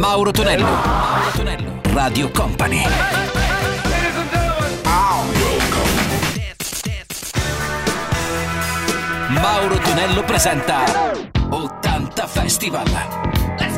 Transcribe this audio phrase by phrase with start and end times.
[0.00, 0.64] Mauro Tonello.
[0.64, 1.80] Mauro Tonello.
[1.92, 2.82] Radio Company.
[9.28, 11.12] Mauro Tonello presenta
[11.50, 12.86] 80 Festival.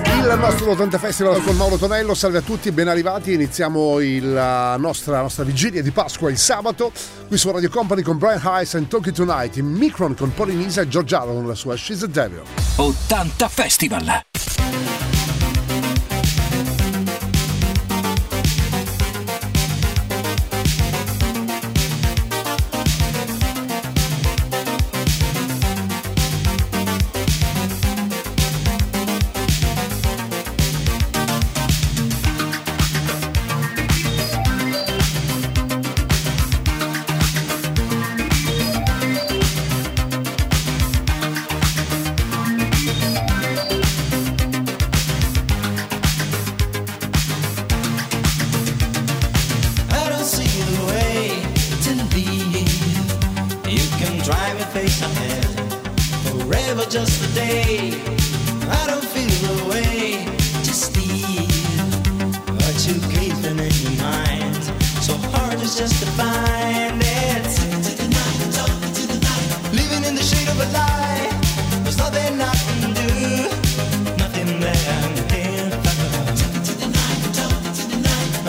[0.05, 3.33] Il nostro 80 Festival con Mauro Tonello, salve a tutti, ben arrivati.
[3.33, 6.93] Iniziamo la, nostra, la nostra, vigilia di Pasqua il sabato
[7.27, 10.89] qui su Radio Company con Brian Heiss and Tokyo Tonight, in Micron con Polinisa e
[10.89, 12.43] George Allen con la sua She's a Devil.
[12.77, 14.23] 80 Festival.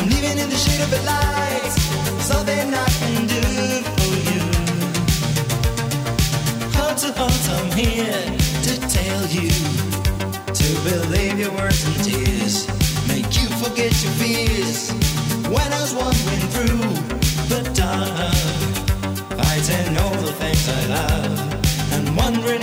[0.04, 1.76] I'm in the shade of the lights.
[2.28, 3.42] So then I can do
[3.96, 4.42] for you.
[6.76, 8.24] Heart to heart, I'm here
[8.68, 9.52] to tell you
[10.59, 12.68] to believe your words and tears.
[13.08, 14.92] Make you forget your fears.
[15.48, 16.84] When I was wandering through
[17.54, 18.36] the dark,
[19.40, 22.62] fighting all the things I love and wondering.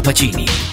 [0.00, 0.69] Capacini.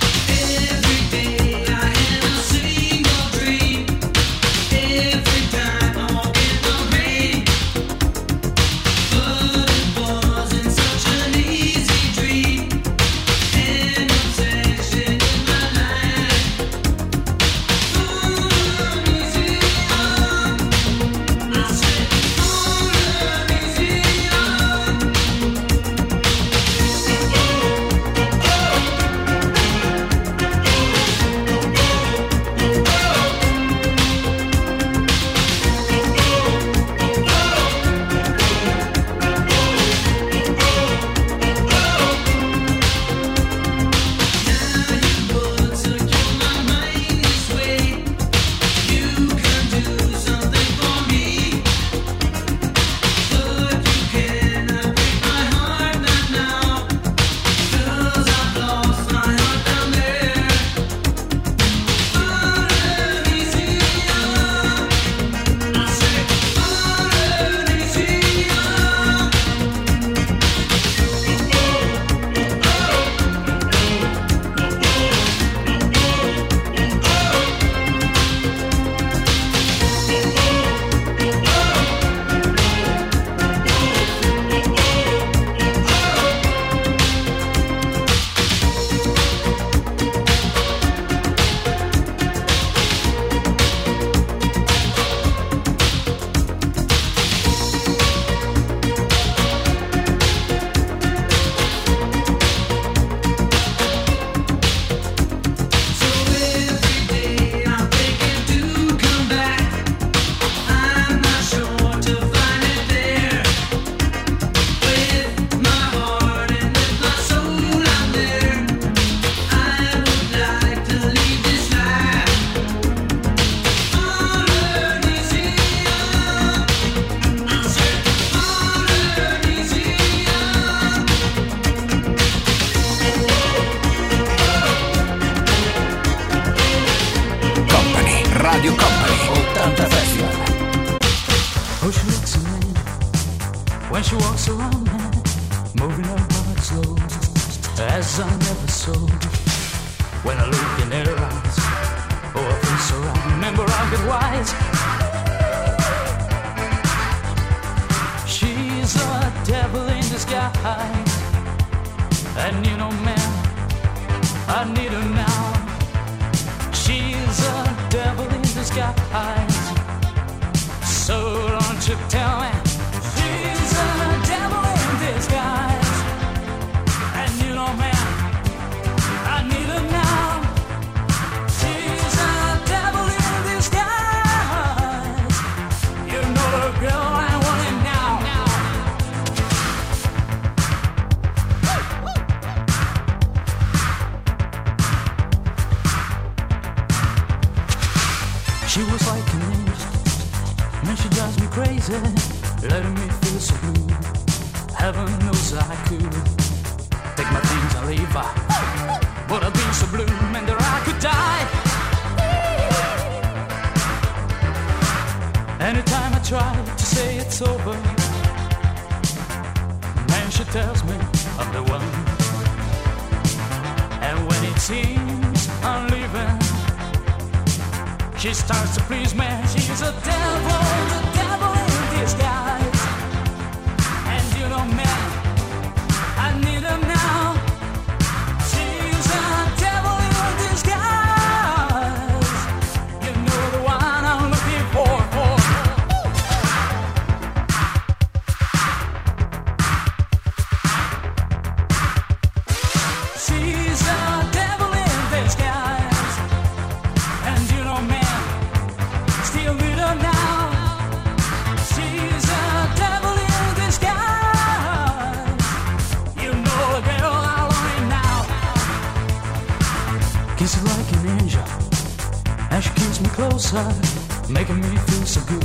[275.08, 275.44] so good.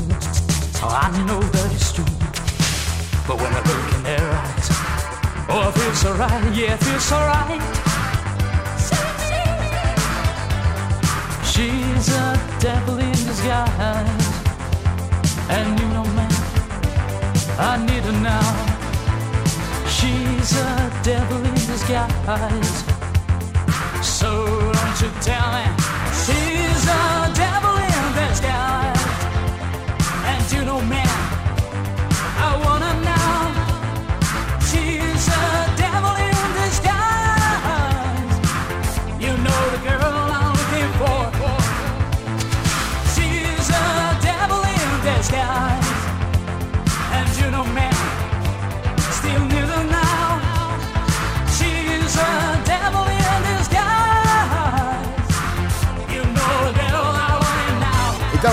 [0.83, 2.04] Oh, I know that it's true.
[3.28, 4.69] But when I look in their eyes,
[5.49, 7.62] oh, it feels so right, yeah, it feels so right.
[11.47, 14.26] She's a devil in disguise.
[15.49, 16.33] And you know, man,
[17.59, 18.49] I need her now.
[19.87, 22.85] She's a devil in disguise.
[24.02, 24.31] So
[24.76, 25.64] don't you tell me
[26.25, 27.72] she's a devil.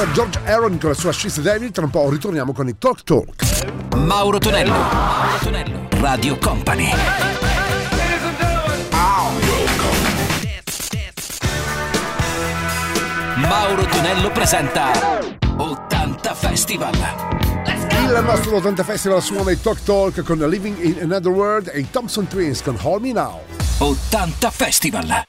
[0.01, 1.71] era George Aaron con la sua She's David.
[1.71, 3.95] Tra un po' ritorniamo con i Talk Talk.
[3.95, 6.89] Mauro Tonello, Mauro Tonello, Radio Company.
[13.35, 14.91] Mauro Tonello presenta
[15.57, 16.93] 80 Festival.
[17.91, 21.89] Il nostro 80 Festival suona i Talk Talk con Living in Another World e i
[21.89, 23.41] Thompson Twins con Hold Me Now.
[23.79, 25.23] 80 Festival.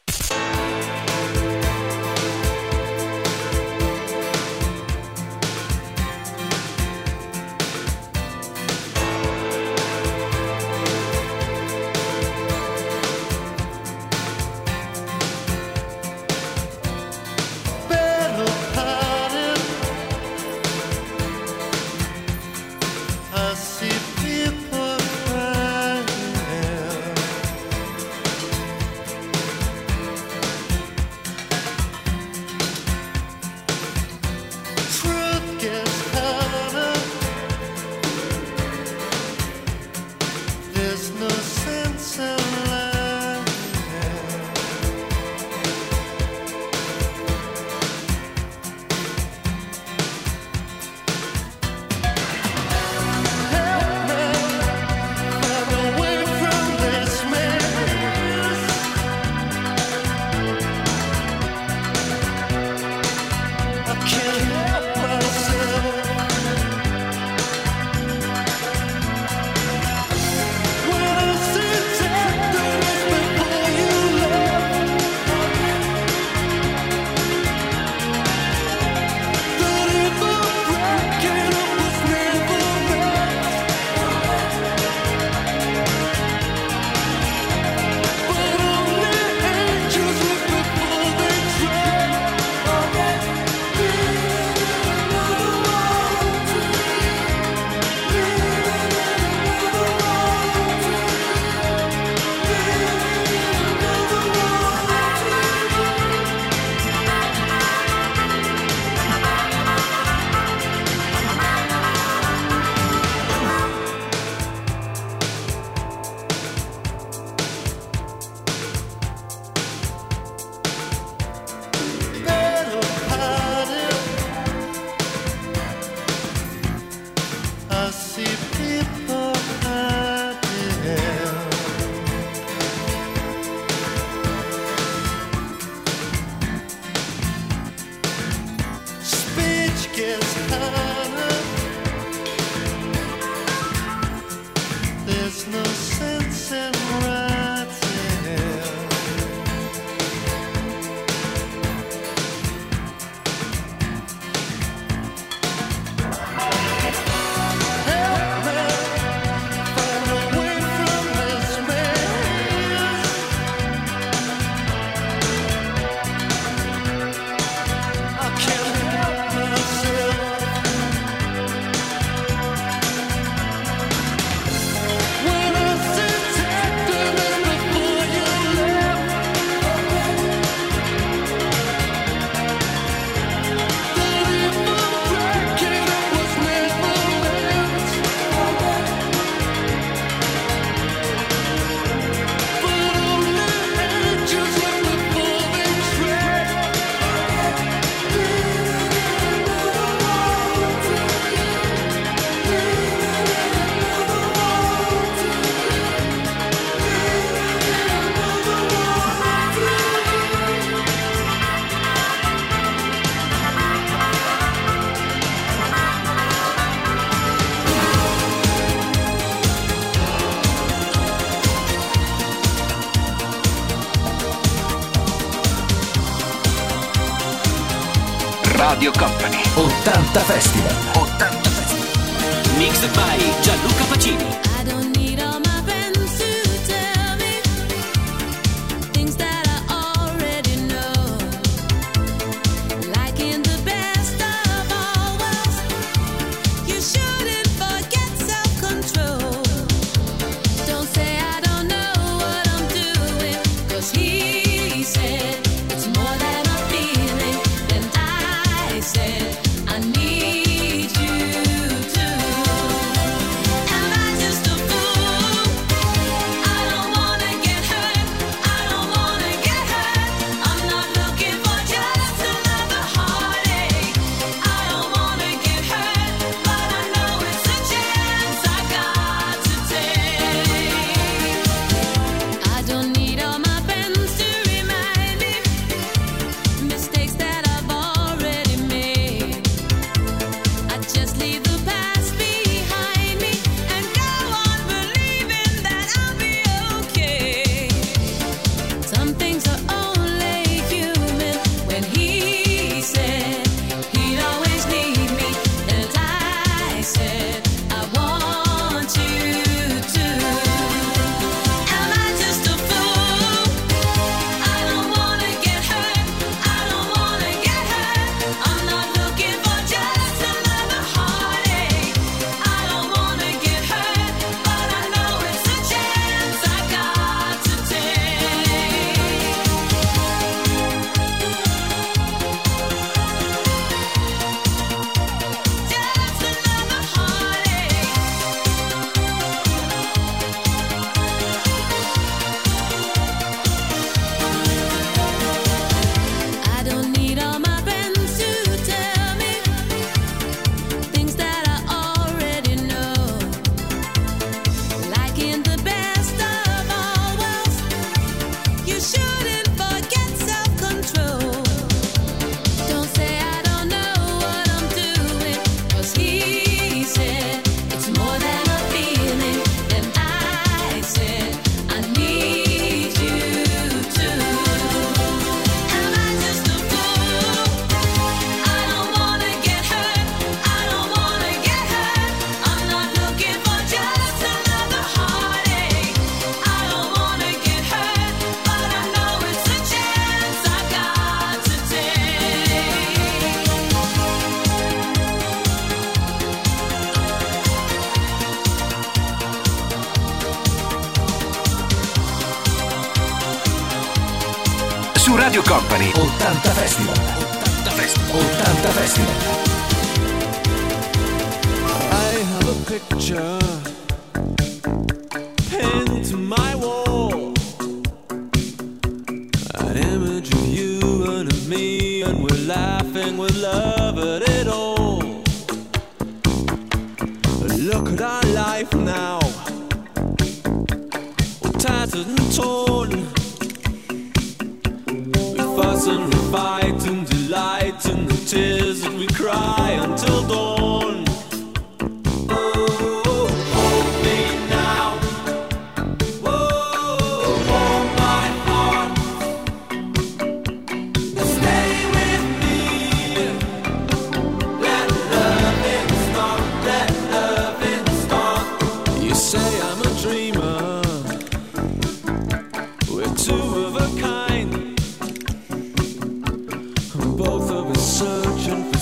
[230.41, 230.70] Festival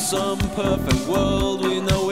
[0.09, 2.08] some perfect world we know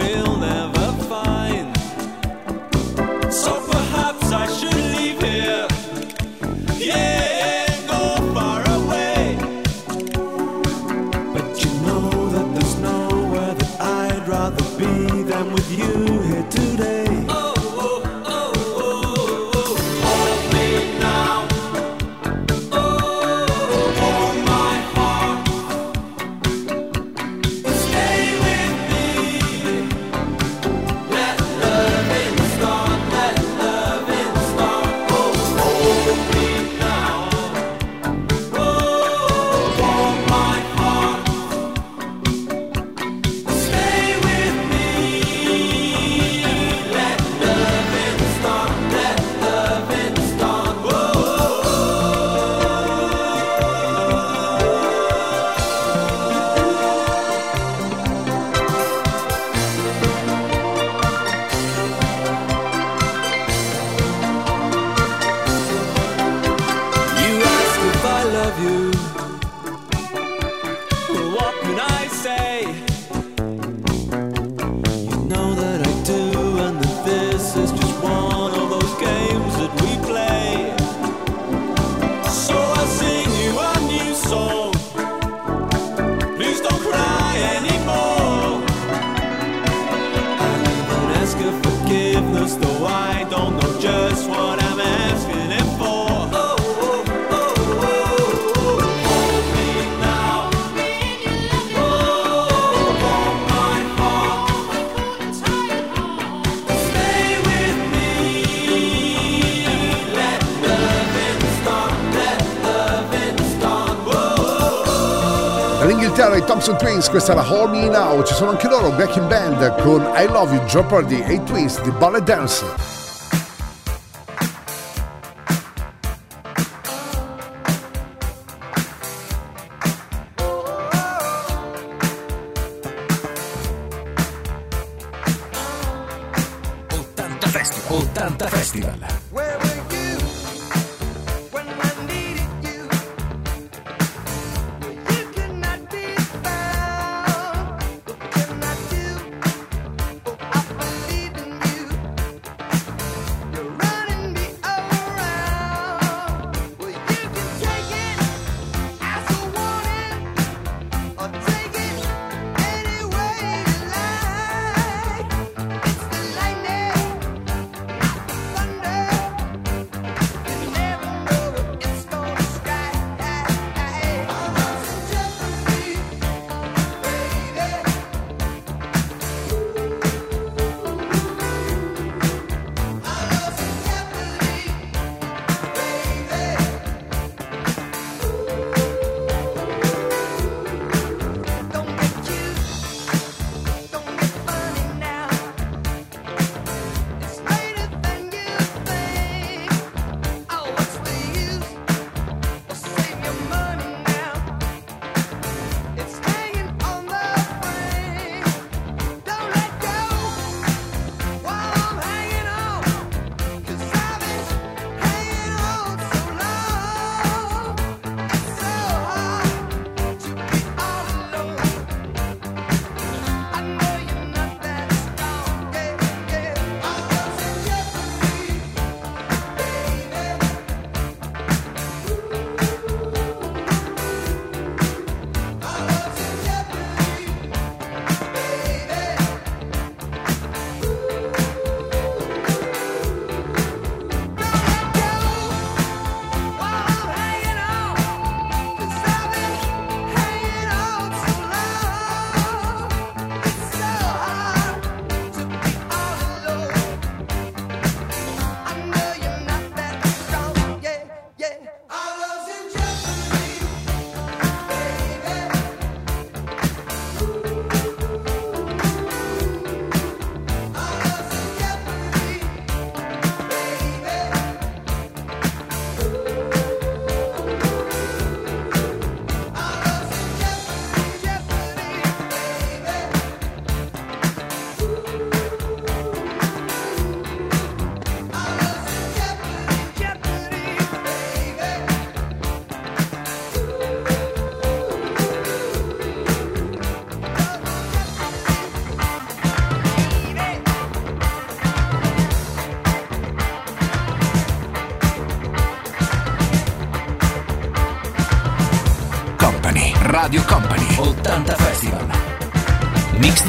[116.16, 119.16] chitarra i Thompson Twins, questa è la Hold Me Now, ci sono anche loro, Back
[119.16, 122.95] in Band con I Love You, Jeopardy e i Twins di Ballet Dance.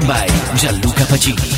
[0.07, 1.56] by Gianluca Pacini.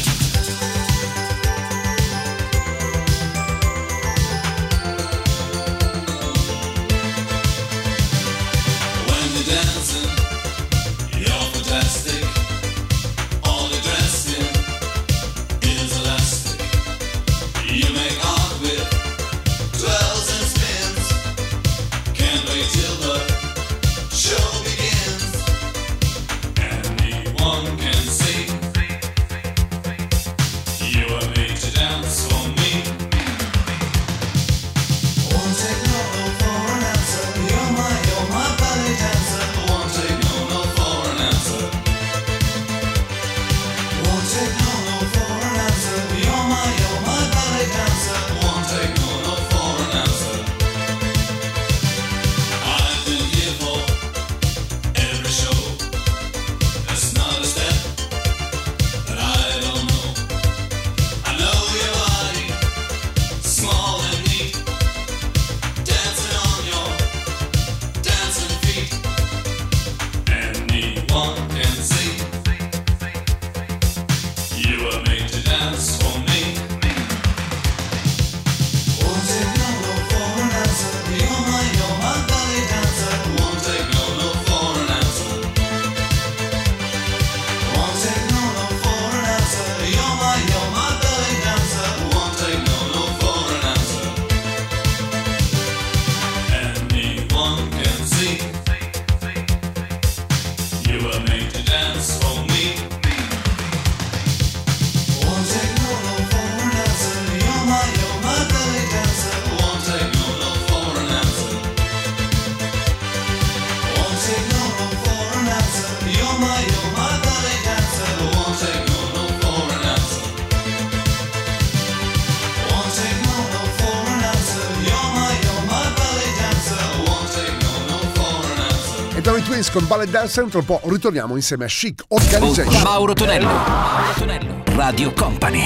[129.71, 134.63] Con Ballet Dance tra un po' ritorniamo insieme a Chic Organization Mauro Tonello Mauro Tonello.
[134.65, 135.63] Radio Company.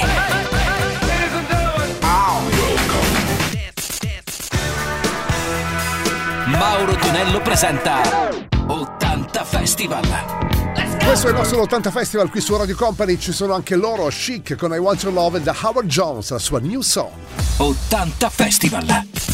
[6.46, 8.28] Mauro Tonello presenta
[8.66, 10.06] 80 Festival.
[11.02, 14.54] Questo è il nostro 80 Festival qui su Radio Company, ci sono anche loro, Chic
[14.56, 17.12] con I Want Your Love e da Howard Jones, la sua new song.
[17.56, 19.33] 80 Festival.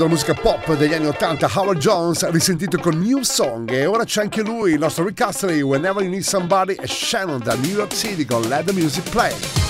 [0.00, 4.22] della musica pop degli anni 80, Howard Jones, risentito con New Song e ora c'è
[4.22, 7.94] anche lui, il nostro Rick Astley, Whenever You Need Somebody e Shannon da New York
[7.94, 9.69] City con Let The Music Play.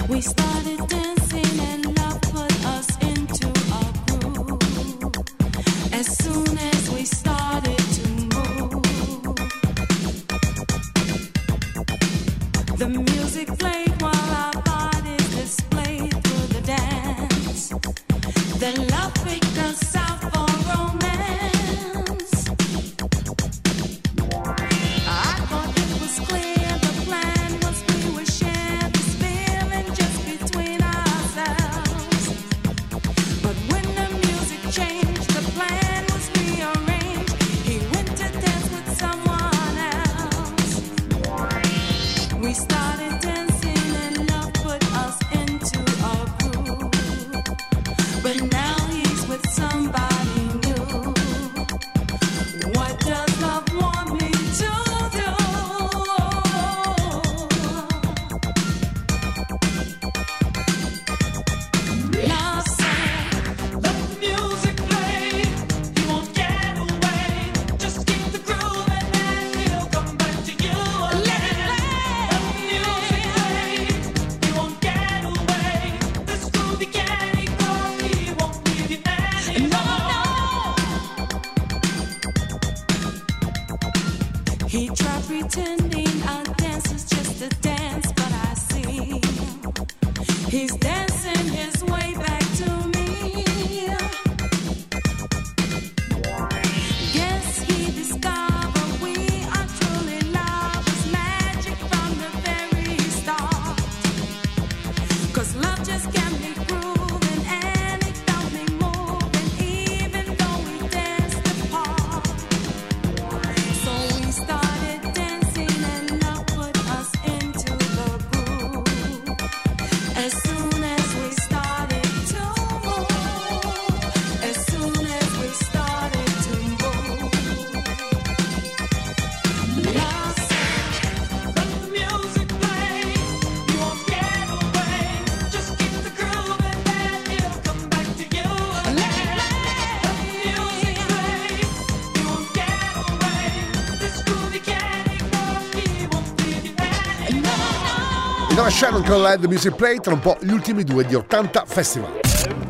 [148.81, 152.19] Shannon Collide Led Music Play, tra un po' gli ultimi due di 80 Festival.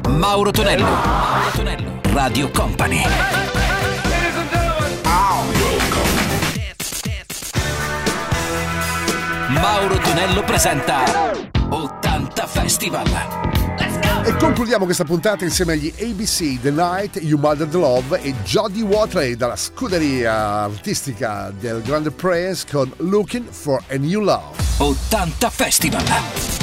[0.10, 3.02] Mauro Tonello, Mauro Tonello, Radio Company.
[9.48, 11.21] Mauro Tonello presenta
[14.42, 19.56] Concludiamo questa puntata insieme agli ABC The Night, You Mothered Love e Jodie Watley dalla
[19.56, 24.58] scuderia artistica del Grande Prince con Looking for a New Love.
[24.80, 26.61] 80 Festival!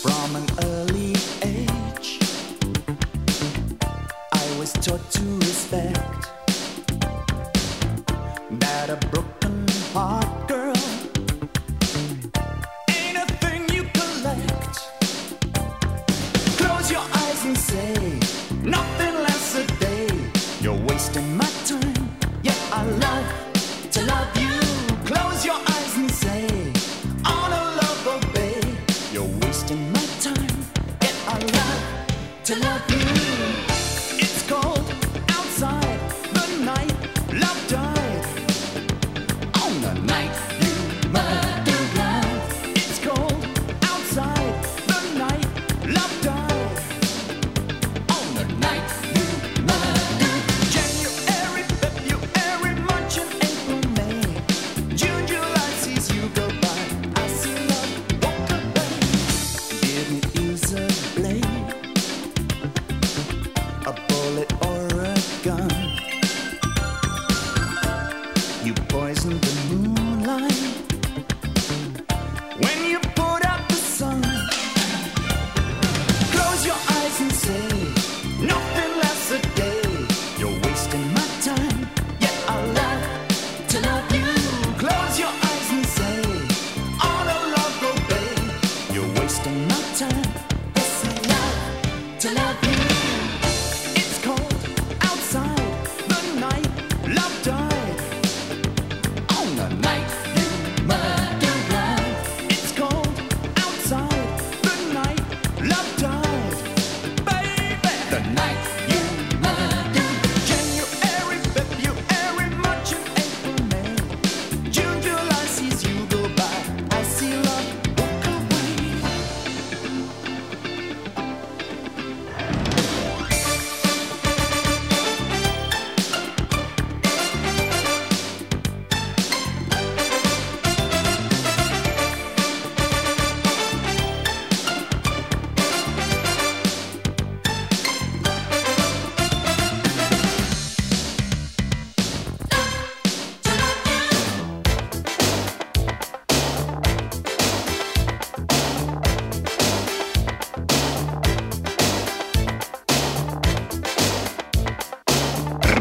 [0.00, 0.57] from an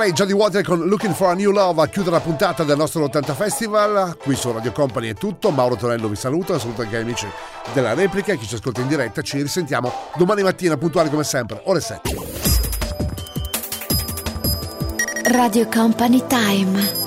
[0.00, 3.04] Marley, Jody Water con Looking for a New Love a chiudere la puntata del nostro
[3.04, 4.16] 80 Festival.
[4.16, 5.50] Qui su Radio Company è tutto.
[5.50, 7.26] Mauro Torello vi saluta, saluto anche gli amici
[7.74, 8.32] della replica.
[8.32, 12.16] e Chi ci ascolta in diretta, ci risentiamo domani mattina, puntuali come sempre, ore 7.
[15.24, 16.99] Radio Company Time.